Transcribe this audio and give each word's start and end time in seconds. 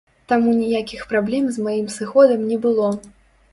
Таму 0.31 0.53
ніякіх 0.61 1.03
праблем 1.11 1.45
з 1.59 1.67
маім 1.67 1.93
сыходам 1.99 2.43
не 2.51 2.61
было. 2.67 2.91